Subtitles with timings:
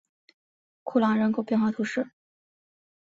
[0.81, 2.09] 库朗人口变化图示